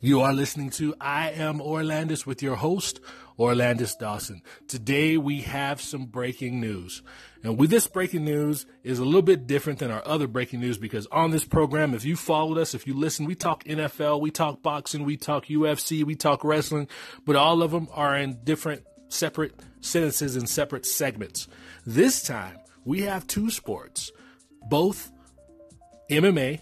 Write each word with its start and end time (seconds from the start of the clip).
You 0.00 0.20
are 0.20 0.34
listening 0.34 0.70
to 0.70 0.94
I 1.00 1.30
Am 1.30 1.60
Orlandis 1.60 2.26
with 2.26 2.42
your 2.42 2.56
host, 2.56 3.00
Orlandis 3.38 3.98
Dawson. 3.98 4.42
Today 4.68 5.16
we 5.16 5.42
have 5.42 5.80
some 5.80 6.06
breaking 6.06 6.60
news. 6.60 7.02
And 7.42 7.56
with 7.56 7.70
this 7.70 7.86
breaking 7.86 8.24
news 8.24 8.66
is 8.82 8.98
a 8.98 9.04
little 9.04 9.22
bit 9.22 9.46
different 9.46 9.78
than 9.78 9.90
our 9.90 10.02
other 10.04 10.26
breaking 10.26 10.60
news 10.60 10.78
because 10.78 11.06
on 11.06 11.30
this 11.30 11.44
program, 11.44 11.94
if 11.94 12.04
you 12.04 12.16
followed 12.16 12.58
us, 12.58 12.74
if 12.74 12.86
you 12.86 12.94
listen, 12.94 13.24
we 13.24 13.34
talk 13.34 13.64
NFL, 13.64 14.20
we 14.20 14.30
talk 14.30 14.62
boxing, 14.62 15.04
we 15.04 15.16
talk 15.16 15.46
UFC, 15.46 16.04
we 16.04 16.16
talk 16.16 16.44
wrestling, 16.44 16.88
but 17.24 17.36
all 17.36 17.62
of 17.62 17.70
them 17.70 17.88
are 17.92 18.16
in 18.16 18.40
different 18.44 18.82
separate 19.08 19.54
sentences 19.80 20.36
and 20.36 20.48
separate 20.48 20.84
segments. 20.84 21.48
This 21.86 22.22
time 22.22 22.58
we 22.84 23.02
have 23.02 23.26
two 23.26 23.50
sports, 23.50 24.12
both 24.68 25.10
MMA 26.10 26.60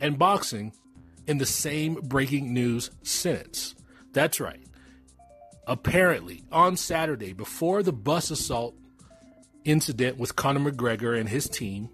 and 0.00 0.18
boxing 0.18 0.72
in 1.30 1.38
the 1.38 1.46
same 1.46 1.94
breaking 1.94 2.52
news 2.52 2.90
sentence. 3.04 3.76
That's 4.12 4.40
right. 4.40 4.66
Apparently, 5.64 6.42
on 6.50 6.76
Saturday, 6.76 7.32
before 7.32 7.84
the 7.84 7.92
bus 7.92 8.32
assault 8.32 8.74
incident 9.64 10.18
with 10.18 10.34
Conor 10.34 10.72
McGregor 10.72 11.16
and 11.16 11.28
his 11.28 11.48
team, 11.48 11.88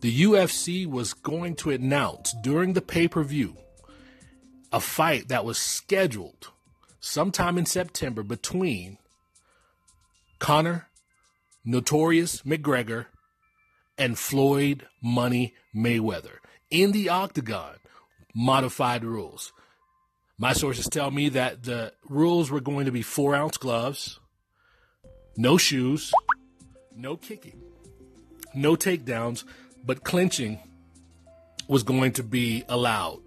the 0.00 0.22
UFC 0.22 0.86
was 0.86 1.12
going 1.12 1.56
to 1.56 1.70
announce 1.70 2.32
during 2.40 2.74
the 2.74 2.82
pay 2.82 3.08
per 3.08 3.24
view 3.24 3.56
a 4.70 4.78
fight 4.78 5.26
that 5.26 5.44
was 5.44 5.58
scheduled 5.58 6.52
sometime 7.00 7.58
in 7.58 7.66
September 7.66 8.22
between 8.22 8.96
Conor, 10.38 10.88
Notorious 11.64 12.42
McGregor, 12.42 13.06
and 13.98 14.16
Floyd 14.16 14.86
Money 15.02 15.54
Mayweather 15.74 16.36
in 16.72 16.92
the 16.92 17.10
octagon, 17.10 17.76
modified 18.34 19.04
rules. 19.04 19.52
My 20.38 20.54
sources 20.54 20.88
tell 20.88 21.10
me 21.10 21.28
that 21.28 21.62
the 21.64 21.92
rules 22.08 22.50
were 22.50 22.60
going 22.60 22.86
to 22.86 22.92
be 22.92 23.02
four 23.02 23.34
ounce 23.34 23.58
gloves, 23.58 24.18
no 25.36 25.58
shoes, 25.58 26.12
no 26.96 27.16
kicking, 27.16 27.60
no 28.54 28.74
takedowns, 28.74 29.44
but 29.84 30.02
clinching 30.02 30.58
was 31.68 31.82
going 31.82 32.12
to 32.12 32.22
be 32.22 32.64
allowed, 32.68 33.20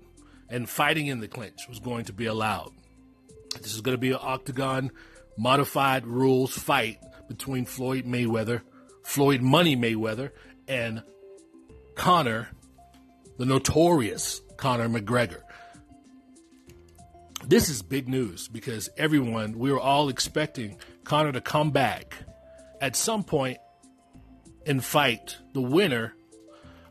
and 0.49 0.67
fighting 0.67 1.07
in 1.07 1.19
the 1.19 1.27
clinch 1.27 1.67
was 1.69 1.79
going 1.79 2.05
to 2.05 2.13
be 2.13 2.25
allowed. 2.25 2.71
This 3.61 3.75
is 3.75 3.81
going 3.81 3.95
to 3.95 4.01
be 4.01 4.11
an 4.11 4.19
octagon 4.21 4.91
modified 5.37 6.07
rules 6.07 6.57
fight 6.57 6.97
between 7.27 7.65
Floyd 7.65 8.05
Mayweather, 8.05 8.61
Floyd 9.03 9.41
Money 9.41 9.77
Mayweather, 9.77 10.31
and 10.67 11.03
Conor, 11.93 12.49
the 13.37 13.45
notorious 13.45 14.41
Conor 14.57 14.89
McGregor. 14.89 15.41
This 17.47 17.69
is 17.69 17.81
big 17.81 18.07
news 18.07 18.47
because 18.47 18.89
everyone, 18.97 19.59
we 19.59 19.71
were 19.71 19.79
all 19.79 20.09
expecting 20.09 20.77
Conor 21.03 21.31
to 21.33 21.41
come 21.41 21.71
back 21.71 22.15
at 22.81 22.95
some 22.95 23.23
point 23.23 23.59
and 24.65 24.83
fight 24.83 25.37
the 25.53 25.61
winner 25.61 26.15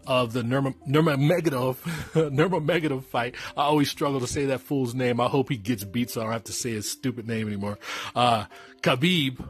of 0.06 0.32
the 0.32 0.42
Nurma, 0.42 0.74
Nurmagomedov 0.86 1.76
Nurmagomedov 2.30 3.04
fight. 3.04 3.34
I 3.56 3.64
always 3.64 3.90
struggle 3.90 4.20
to 4.20 4.26
say 4.26 4.46
that 4.46 4.60
fool's 4.60 4.94
name. 4.94 5.20
I 5.20 5.28
hope 5.28 5.48
he 5.48 5.56
gets 5.56 5.84
beat 5.84 6.10
so 6.10 6.20
I 6.20 6.24
don't 6.24 6.32
have 6.34 6.44
to 6.44 6.52
say 6.52 6.72
his 6.72 6.90
stupid 6.90 7.26
name 7.26 7.46
anymore. 7.46 7.78
Uh, 8.14 8.44
Khabib, 8.82 9.44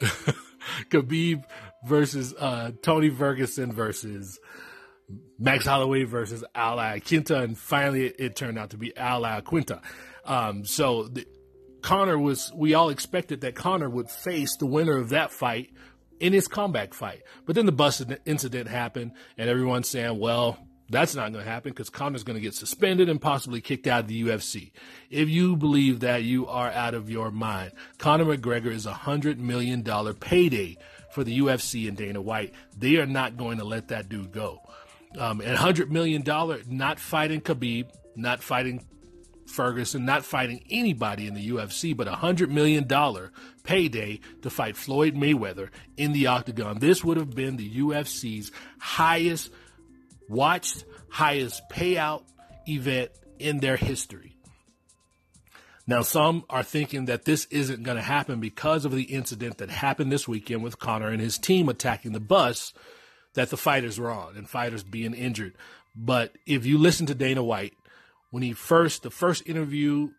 Khabib 0.90 1.44
versus 1.86 2.34
uh, 2.38 2.72
Tony 2.82 3.10
Ferguson 3.10 3.72
versus 3.72 4.38
Max 5.38 5.66
Holloway 5.66 6.04
versus 6.04 6.44
Al 6.54 6.78
Iaquinta, 6.78 7.42
and 7.42 7.58
finally 7.58 8.06
it, 8.06 8.16
it, 8.18 8.36
turned 8.36 8.58
out 8.58 8.70
to 8.70 8.76
be 8.76 8.96
Al 8.96 9.22
Iaquinta. 9.22 9.82
Um, 10.24 10.64
so 10.64 11.04
the, 11.04 11.26
Conor 11.82 12.18
was, 12.18 12.50
we 12.54 12.72
all 12.74 12.88
expected 12.88 13.42
that 13.42 13.54
Conor 13.54 13.90
would 13.90 14.10
face 14.10 14.56
the 14.56 14.66
winner 14.66 14.96
of 14.96 15.10
that 15.10 15.30
fight 15.30 15.70
in 16.18 16.32
his 16.32 16.48
comeback 16.48 16.94
fight. 16.94 17.22
But 17.44 17.56
then 17.56 17.66
the 17.66 17.72
bus 17.72 18.02
incident 18.24 18.68
happened, 18.68 19.12
and 19.36 19.50
everyone's 19.50 19.88
saying, 19.88 20.18
well, 20.18 20.58
that's 20.88 21.14
not 21.14 21.32
going 21.32 21.44
to 21.44 21.50
happen 21.50 21.72
because 21.72 21.90
Conor's 21.90 22.22
going 22.22 22.36
to 22.36 22.42
get 22.42 22.54
suspended 22.54 23.08
and 23.08 23.20
possibly 23.20 23.60
kicked 23.60 23.86
out 23.86 24.04
of 24.04 24.08
the 24.08 24.22
UFC. 24.22 24.70
If 25.10 25.28
you 25.28 25.56
believe 25.56 26.00
that, 26.00 26.22
you 26.22 26.46
are 26.46 26.70
out 26.70 26.94
of 26.94 27.10
your 27.10 27.30
mind. 27.30 27.72
Conor 27.98 28.24
McGregor 28.24 28.72
is 28.72 28.86
a 28.86 28.92
$100 28.92 29.38
million 29.38 29.82
payday 30.14 30.76
for 31.10 31.24
the 31.24 31.38
UFC 31.38 31.88
and 31.88 31.96
Dana 31.96 32.20
White. 32.20 32.52
They 32.76 32.96
are 32.96 33.06
not 33.06 33.36
going 33.36 33.58
to 33.58 33.64
let 33.64 33.88
that 33.88 34.08
dude 34.08 34.32
go. 34.32 34.60
Um, 35.18 35.40
and 35.40 35.56
$100 35.56 35.90
million, 35.90 36.24
not 36.68 36.98
fighting 36.98 37.40
Khabib, 37.40 37.90
not 38.16 38.42
fighting 38.42 38.84
Ferguson, 39.46 40.04
not 40.04 40.24
fighting 40.24 40.64
anybody 40.70 41.26
in 41.26 41.34
the 41.34 41.50
UFC, 41.50 41.96
but 41.96 42.08
a 42.08 42.12
$100 42.12 42.48
million 42.48 42.88
payday 43.62 44.20
to 44.42 44.50
fight 44.50 44.76
Floyd 44.76 45.14
Mayweather 45.14 45.68
in 45.96 46.12
the 46.12 46.26
octagon. 46.26 46.78
This 46.78 47.04
would 47.04 47.16
have 47.16 47.34
been 47.34 47.56
the 47.56 47.78
UFC's 47.78 48.50
highest 48.78 49.50
watched, 50.28 50.84
highest 51.08 51.62
payout 51.70 52.24
event 52.68 53.10
in 53.38 53.60
their 53.60 53.76
history. 53.76 54.36
Now, 55.86 56.00
some 56.00 56.44
are 56.48 56.62
thinking 56.62 57.06
that 57.06 57.26
this 57.26 57.44
isn't 57.50 57.82
going 57.82 57.98
to 57.98 58.02
happen 58.02 58.40
because 58.40 58.86
of 58.86 58.92
the 58.92 59.02
incident 59.02 59.58
that 59.58 59.68
happened 59.68 60.10
this 60.10 60.26
weekend 60.26 60.62
with 60.62 60.78
Conor 60.78 61.08
and 61.08 61.20
his 61.20 61.36
team 61.36 61.68
attacking 61.68 62.12
the 62.12 62.20
bus 62.20 62.72
that 63.34 63.50
the 63.50 63.56
fighters 63.56 63.98
were 63.98 64.10
on 64.10 64.36
and 64.36 64.48
fighters 64.48 64.82
being 64.82 65.14
injured. 65.14 65.54
But 65.94 66.36
if 66.46 66.66
you 66.66 66.78
listen 66.78 67.06
to 67.06 67.14
Dana 67.14 67.42
White, 67.42 67.74
when 68.30 68.42
he 68.42 68.52
first, 68.52 69.02
the 69.02 69.10
first 69.10 69.46
interview 69.46 70.10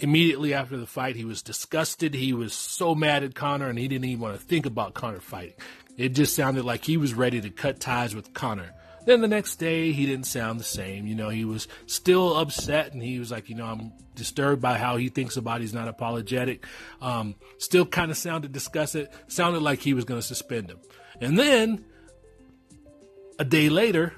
immediately 0.00 0.52
after 0.52 0.76
the 0.76 0.86
fight, 0.86 1.16
he 1.16 1.24
was 1.24 1.42
disgusted. 1.42 2.14
He 2.14 2.32
was 2.32 2.52
so 2.52 2.94
mad 2.94 3.22
at 3.22 3.34
Conor 3.34 3.68
and 3.68 3.78
he 3.78 3.88
didn't 3.88 4.04
even 4.04 4.20
want 4.20 4.38
to 4.38 4.44
think 4.44 4.66
about 4.66 4.94
Conor 4.94 5.20
fighting. 5.20 5.54
It 5.96 6.10
just 6.10 6.34
sounded 6.34 6.64
like 6.64 6.84
he 6.84 6.96
was 6.96 7.14
ready 7.14 7.40
to 7.40 7.50
cut 7.50 7.80
ties 7.80 8.14
with 8.14 8.34
Conor. 8.34 8.74
Then 9.06 9.20
the 9.20 9.28
next 9.28 9.56
day, 9.56 9.92
he 9.92 10.06
didn't 10.06 10.26
sound 10.26 10.58
the 10.58 10.64
same. 10.64 11.06
You 11.06 11.14
know, 11.14 11.28
he 11.28 11.44
was 11.44 11.68
still 11.86 12.36
upset 12.36 12.92
and 12.92 13.02
he 13.02 13.18
was 13.18 13.30
like, 13.30 13.48
you 13.48 13.54
know, 13.54 13.66
I'm 13.66 13.92
disturbed 14.14 14.62
by 14.62 14.78
how 14.78 14.96
he 14.96 15.08
thinks 15.08 15.36
about 15.36 15.60
it. 15.60 15.62
He's 15.62 15.74
not 15.74 15.88
apologetic. 15.88 16.64
Um, 17.02 17.34
still 17.58 17.84
kind 17.84 18.10
of 18.10 18.16
sounded 18.16 18.52
disgusted. 18.52 19.08
Sounded 19.28 19.62
like 19.62 19.80
he 19.80 19.94
was 19.94 20.04
going 20.04 20.20
to 20.20 20.26
suspend 20.26 20.70
him. 20.70 20.78
And 21.20 21.38
then 21.38 21.84
a 23.38 23.44
day 23.44 23.68
later, 23.68 24.14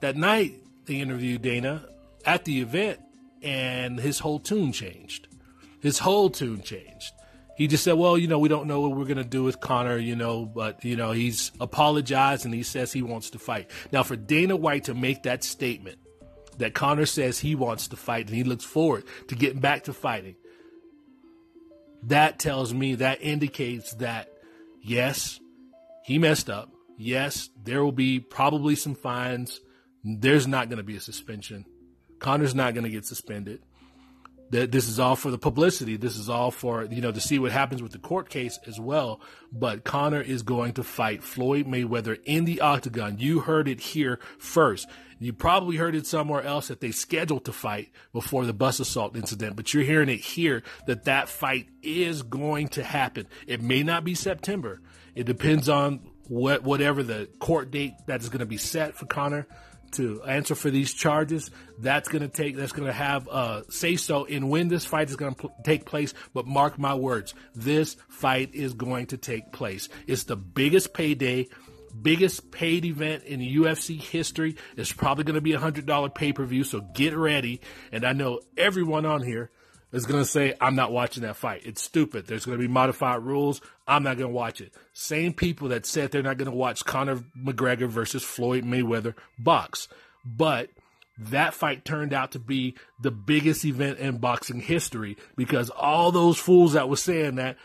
that 0.00 0.16
night, 0.16 0.62
they 0.86 0.96
interviewed 0.96 1.42
Dana 1.42 1.88
at 2.24 2.44
the 2.44 2.60
event 2.60 3.00
and 3.42 3.98
his 3.98 4.18
whole 4.18 4.38
tune 4.38 4.72
changed. 4.72 5.28
His 5.80 5.98
whole 5.98 6.30
tune 6.30 6.62
changed 6.62 7.12
he 7.58 7.66
just 7.66 7.82
said, 7.82 7.94
well, 7.94 8.16
you 8.16 8.28
know, 8.28 8.38
we 8.38 8.48
don't 8.48 8.68
know 8.68 8.82
what 8.82 8.92
we're 8.96 9.04
going 9.04 9.16
to 9.16 9.24
do 9.24 9.42
with 9.42 9.58
Conor, 9.58 9.98
you 9.98 10.14
know, 10.14 10.44
but, 10.44 10.84
you 10.84 10.94
know, 10.94 11.10
he's 11.10 11.50
apologized 11.60 12.44
and 12.44 12.54
he 12.54 12.62
says 12.62 12.92
he 12.92 13.02
wants 13.02 13.30
to 13.30 13.40
fight. 13.40 13.68
Now, 13.90 14.04
for 14.04 14.14
Dana 14.14 14.54
White 14.54 14.84
to 14.84 14.94
make 14.94 15.24
that 15.24 15.42
statement 15.42 15.98
that 16.58 16.72
Conor 16.72 17.04
says 17.04 17.40
he 17.40 17.56
wants 17.56 17.88
to 17.88 17.96
fight 17.96 18.28
and 18.28 18.36
he 18.36 18.44
looks 18.44 18.64
forward 18.64 19.02
to 19.26 19.34
getting 19.34 19.58
back 19.58 19.82
to 19.84 19.92
fighting, 19.92 20.36
that 22.04 22.38
tells 22.38 22.72
me, 22.72 22.94
that 22.94 23.22
indicates 23.22 23.92
that, 23.94 24.32
yes, 24.80 25.40
he 26.04 26.16
messed 26.16 26.48
up. 26.48 26.70
Yes, 26.98 27.48
there 27.62 27.82
will 27.82 27.92
be 27.92 28.20
probably 28.20 28.74
some 28.74 28.94
fines. 28.94 29.60
There's 30.04 30.46
not 30.46 30.68
going 30.68 30.78
to 30.78 30.84
be 30.84 30.96
a 30.96 31.00
suspension. 31.00 31.64
Conor's 32.18 32.54
not 32.54 32.74
going 32.74 32.84
to 32.84 32.90
get 32.90 33.06
suspended 33.06 33.60
that 34.50 34.72
this 34.72 34.88
is 34.88 34.98
all 34.98 35.16
for 35.16 35.30
the 35.30 35.38
publicity. 35.38 35.96
This 35.96 36.16
is 36.16 36.28
all 36.28 36.50
for, 36.50 36.84
you 36.84 37.00
know, 37.00 37.12
to 37.12 37.20
see 37.20 37.38
what 37.38 37.52
happens 37.52 37.82
with 37.82 37.92
the 37.92 37.98
court 37.98 38.30
case 38.30 38.58
as 38.66 38.80
well. 38.80 39.20
But 39.52 39.84
Conor 39.84 40.20
is 40.20 40.42
going 40.42 40.74
to 40.74 40.82
fight 40.82 41.22
Floyd 41.22 41.66
Mayweather 41.66 42.18
in 42.24 42.44
the 42.44 42.60
octagon. 42.60 43.18
You 43.18 43.40
heard 43.40 43.68
it 43.68 43.80
here 43.80 44.18
first. 44.38 44.88
You 45.20 45.32
probably 45.32 45.76
heard 45.76 45.96
it 45.96 46.06
somewhere 46.06 46.42
else 46.42 46.68
that 46.68 46.80
they 46.80 46.92
scheduled 46.92 47.44
to 47.46 47.52
fight 47.52 47.90
before 48.12 48.46
the 48.46 48.52
bus 48.52 48.78
assault 48.78 49.16
incident, 49.16 49.56
but 49.56 49.74
you're 49.74 49.82
hearing 49.82 50.08
it 50.08 50.20
here 50.20 50.62
that 50.86 51.04
that 51.04 51.28
fight 51.28 51.68
is 51.82 52.22
going 52.22 52.68
to 52.68 52.84
happen. 52.84 53.26
It 53.46 53.60
may 53.60 53.82
not 53.82 54.04
be 54.04 54.14
September. 54.14 54.80
It 55.16 55.24
depends 55.24 55.68
on 55.68 56.08
what, 56.28 56.62
whatever 56.62 57.02
the 57.02 57.28
court 57.38 57.70
date 57.70 57.94
that 58.06 58.20
is 58.20 58.28
going 58.28 58.40
to 58.40 58.46
be 58.46 58.56
set 58.56 58.94
for 58.94 59.06
Conor 59.06 59.46
to 59.92 60.22
answer 60.22 60.54
for 60.54 60.70
these 60.70 60.92
charges. 60.92 61.50
That's 61.78 62.08
going 62.08 62.22
to 62.22 62.28
take, 62.28 62.56
that's 62.56 62.72
going 62.72 62.86
to 62.86 62.92
have 62.92 63.28
uh, 63.28 63.62
say 63.70 63.96
so 63.96 64.24
in 64.24 64.48
when 64.48 64.68
this 64.68 64.84
fight 64.84 65.08
is 65.08 65.16
going 65.16 65.34
to 65.34 65.40
pl- 65.40 65.54
take 65.64 65.84
place. 65.84 66.14
But 66.34 66.46
mark 66.46 66.78
my 66.78 66.94
words, 66.94 67.34
this 67.54 67.96
fight 68.08 68.54
is 68.54 68.74
going 68.74 69.06
to 69.06 69.16
take 69.16 69.52
place. 69.52 69.88
It's 70.06 70.24
the 70.24 70.36
biggest 70.36 70.92
payday, 70.92 71.48
biggest 72.00 72.50
paid 72.50 72.84
event 72.84 73.24
in 73.24 73.40
UFC 73.40 74.00
history. 74.00 74.56
It's 74.76 74.92
probably 74.92 75.24
going 75.24 75.34
to 75.36 75.40
be 75.40 75.54
a 75.54 75.58
hundred 75.58 75.86
dollar 75.86 76.10
pay 76.10 76.32
per 76.32 76.44
view. 76.44 76.64
So 76.64 76.80
get 76.80 77.16
ready. 77.16 77.60
And 77.92 78.04
I 78.04 78.12
know 78.12 78.40
everyone 78.56 79.06
on 79.06 79.22
here 79.22 79.50
is 79.92 80.06
going 80.06 80.22
to 80.22 80.28
say, 80.28 80.54
I'm 80.60 80.74
not 80.74 80.92
watching 80.92 81.22
that 81.22 81.36
fight. 81.36 81.62
It's 81.64 81.82
stupid. 81.82 82.26
There's 82.26 82.44
going 82.44 82.58
to 82.58 82.62
be 82.62 82.72
modified 82.72 83.22
rules. 83.22 83.60
I'm 83.86 84.02
not 84.02 84.18
going 84.18 84.30
to 84.30 84.34
watch 84.34 84.60
it. 84.60 84.74
Same 84.92 85.32
people 85.32 85.68
that 85.68 85.86
said 85.86 86.10
they're 86.10 86.22
not 86.22 86.36
going 86.36 86.50
to 86.50 86.56
watch 86.56 86.84
Conor 86.84 87.24
McGregor 87.36 87.88
versus 87.88 88.22
Floyd 88.22 88.64
Mayweather 88.64 89.14
box. 89.38 89.88
But 90.24 90.68
that 91.18 91.54
fight 91.54 91.84
turned 91.84 92.12
out 92.12 92.32
to 92.32 92.38
be 92.38 92.76
the 93.00 93.10
biggest 93.10 93.64
event 93.64 93.98
in 93.98 94.18
boxing 94.18 94.60
history 94.60 95.16
because 95.36 95.70
all 95.70 96.12
those 96.12 96.38
fools 96.38 96.74
that 96.74 96.88
were 96.88 96.96
saying 96.96 97.36
that 97.36 97.56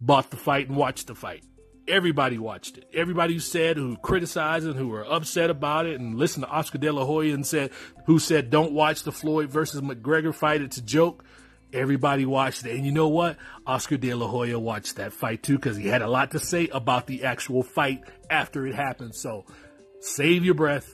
bought 0.00 0.30
the 0.30 0.36
fight 0.36 0.68
and 0.68 0.76
watched 0.76 1.06
the 1.06 1.14
fight. 1.14 1.42
Everybody 1.88 2.36
watched 2.36 2.78
it. 2.78 2.84
Everybody 2.92 3.34
who 3.34 3.40
said, 3.40 3.76
who 3.76 3.96
criticized 3.96 4.66
and 4.66 4.74
who 4.74 4.88
were 4.88 5.06
upset 5.06 5.50
about 5.50 5.86
it 5.86 6.00
and 6.00 6.18
listened 6.18 6.44
to 6.44 6.50
Oscar 6.50 6.78
De 6.78 6.92
La 6.92 7.04
Hoya 7.04 7.32
and 7.32 7.46
said, 7.46 7.70
who 8.06 8.18
said, 8.18 8.50
don't 8.50 8.72
watch 8.72 9.04
the 9.04 9.12
Floyd 9.12 9.50
versus 9.50 9.80
McGregor 9.80 10.34
fight. 10.34 10.62
It's 10.62 10.78
a 10.78 10.82
joke. 10.82 11.24
Everybody 11.76 12.26
watched 12.26 12.64
it. 12.66 12.74
And 12.74 12.84
you 12.84 12.92
know 12.92 13.08
what? 13.08 13.36
Oscar 13.66 13.96
De 13.96 14.12
La 14.14 14.26
Hoya 14.26 14.58
watched 14.58 14.96
that 14.96 15.12
fight 15.12 15.42
too 15.42 15.56
because 15.56 15.76
he 15.76 15.88
had 15.88 16.02
a 16.02 16.08
lot 16.08 16.32
to 16.32 16.38
say 16.38 16.68
about 16.68 17.06
the 17.06 17.24
actual 17.24 17.62
fight 17.62 18.02
after 18.30 18.66
it 18.66 18.74
happened. 18.74 19.14
So 19.14 19.44
save 20.00 20.44
your 20.44 20.54
breath. 20.54 20.92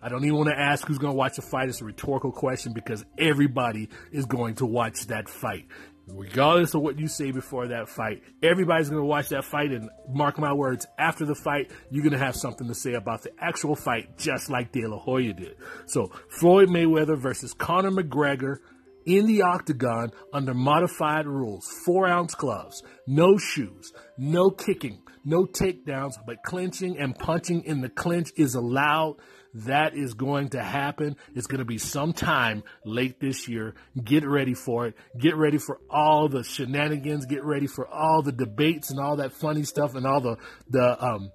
I 0.00 0.08
don't 0.08 0.24
even 0.24 0.36
want 0.36 0.50
to 0.50 0.58
ask 0.58 0.86
who's 0.86 0.98
going 0.98 1.12
to 1.12 1.16
watch 1.16 1.36
the 1.36 1.42
fight. 1.42 1.68
It's 1.68 1.80
a 1.80 1.84
rhetorical 1.84 2.30
question 2.30 2.72
because 2.72 3.04
everybody 3.16 3.88
is 4.12 4.26
going 4.26 4.54
to 4.56 4.66
watch 4.66 5.06
that 5.08 5.28
fight 5.28 5.66
regardless 6.14 6.74
of 6.74 6.82
what 6.82 6.98
you 6.98 7.08
say 7.08 7.30
before 7.30 7.68
that 7.68 7.88
fight, 7.88 8.22
everybody's 8.42 8.88
going 8.88 9.00
to 9.00 9.06
watch 9.06 9.28
that 9.30 9.44
fight. 9.44 9.70
And 9.72 9.90
mark 10.08 10.38
my 10.38 10.52
words, 10.52 10.86
after 10.98 11.24
the 11.24 11.34
fight, 11.34 11.70
you're 11.90 12.02
going 12.02 12.12
to 12.12 12.18
have 12.18 12.36
something 12.36 12.66
to 12.68 12.74
say 12.74 12.94
about 12.94 13.22
the 13.22 13.30
actual 13.38 13.76
fight, 13.76 14.18
just 14.18 14.50
like 14.50 14.72
De 14.72 14.86
La 14.86 14.98
Hoya 14.98 15.32
did. 15.32 15.56
So, 15.86 16.10
Floyd 16.28 16.68
Mayweather 16.68 17.18
versus 17.18 17.52
Conor 17.54 17.90
McGregor 17.90 18.58
in 19.06 19.26
the 19.26 19.42
octagon 19.42 20.12
under 20.32 20.54
modified 20.54 21.26
rules 21.26 21.66
four 21.84 22.06
ounce 22.06 22.34
gloves, 22.34 22.82
no 23.06 23.38
shoes, 23.38 23.92
no 24.16 24.50
kicking, 24.50 25.02
no 25.24 25.44
takedowns, 25.44 26.14
but 26.26 26.42
clinching 26.42 26.98
and 26.98 27.18
punching 27.18 27.64
in 27.64 27.80
the 27.80 27.88
clinch 27.88 28.30
is 28.36 28.54
allowed. 28.54 29.16
That 29.54 29.94
is 29.96 30.14
going 30.14 30.50
to 30.50 30.62
happen. 30.62 31.16
It's 31.34 31.46
going 31.46 31.60
to 31.60 31.64
be 31.64 31.78
sometime 31.78 32.62
late 32.84 33.18
this 33.18 33.48
year. 33.48 33.74
Get 34.02 34.26
ready 34.26 34.54
for 34.54 34.86
it. 34.86 34.94
Get 35.18 35.36
ready 35.36 35.58
for 35.58 35.80
all 35.90 36.28
the 36.28 36.44
shenanigans. 36.44 37.24
Get 37.24 37.44
ready 37.44 37.66
for 37.66 37.88
all 37.88 38.22
the 38.22 38.30
debates 38.32 38.90
and 38.90 39.00
all 39.00 39.16
that 39.16 39.32
funny 39.32 39.64
stuff 39.64 39.94
and 39.94 40.06
all 40.06 40.20
the, 40.20 40.36
the, 40.68 41.04
um, 41.04 41.32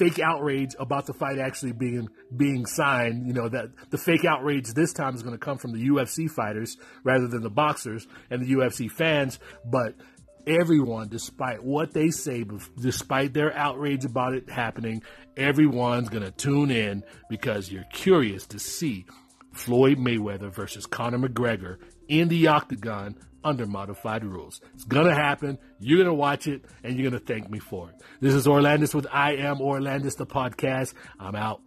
fake 0.00 0.18
outrage 0.18 0.74
about 0.78 1.04
the 1.04 1.12
fight 1.12 1.38
actually 1.38 1.72
being 1.72 2.08
being 2.34 2.64
signed. 2.64 3.26
You 3.26 3.34
know 3.34 3.48
that 3.50 3.66
the 3.90 3.98
fake 3.98 4.24
outrage 4.24 4.72
this 4.72 4.94
time 4.94 5.14
is 5.14 5.22
going 5.22 5.34
to 5.34 5.38
come 5.38 5.58
from 5.58 5.72
the 5.72 5.88
UFC 5.88 6.30
fighters 6.30 6.78
rather 7.04 7.28
than 7.28 7.42
the 7.42 7.50
boxers 7.50 8.08
and 8.30 8.40
the 8.40 8.54
UFC 8.54 8.90
fans. 8.90 9.38
But 9.62 9.94
everyone, 10.46 11.08
despite 11.08 11.62
what 11.62 11.92
they 11.92 12.08
say, 12.08 12.46
despite 12.80 13.34
their 13.34 13.54
outrage 13.54 14.06
about 14.06 14.32
it 14.32 14.48
happening, 14.48 15.02
everyone's 15.36 16.08
going 16.08 16.24
to 16.24 16.30
tune 16.30 16.70
in 16.70 17.04
because 17.28 17.70
you're 17.70 17.84
curious 17.92 18.46
to 18.46 18.58
see 18.58 19.04
Floyd 19.52 19.98
Mayweather 19.98 20.50
versus 20.50 20.86
Conor 20.86 21.28
McGregor 21.28 21.76
in 22.08 22.28
the 22.28 22.46
octagon 22.46 23.16
under 23.44 23.66
modified 23.66 24.24
rules. 24.24 24.60
It's 24.74 24.84
going 24.84 25.06
to 25.06 25.14
happen. 25.14 25.58
You're 25.78 25.98
going 25.98 26.08
to 26.08 26.14
watch 26.14 26.46
it 26.46 26.64
and 26.82 26.96
you're 26.96 27.10
going 27.10 27.20
to 27.20 27.26
thank 27.26 27.50
me 27.50 27.58
for 27.58 27.90
it. 27.90 27.96
This 28.20 28.34
is 28.34 28.46
Orlandis 28.46 28.94
with 28.94 29.06
I 29.10 29.36
Am 29.36 29.58
Orlandis, 29.58 30.16
the 30.16 30.26
podcast. 30.26 30.94
I'm 31.18 31.34
out. 31.34 31.60